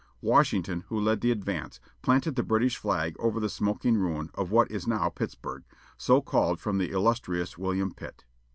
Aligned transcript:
Washington, 0.23 0.83
who 0.87 0.99
led 0.99 1.21
the 1.21 1.29
advance, 1.29 1.79
planted 2.01 2.35
the 2.35 2.41
British 2.41 2.75
flag 2.75 3.15
over 3.19 3.39
the 3.39 3.47
smoking 3.49 3.97
ruin 3.97 4.31
of 4.33 4.49
what 4.49 4.71
is 4.71 4.87
now 4.87 5.09
Pittsburg, 5.09 5.63
so 5.95 6.21
called 6.23 6.59
from 6.59 6.79
the 6.79 6.89
illustrious 6.89 7.55
William 7.55 7.93
Pitt. 7.93 8.25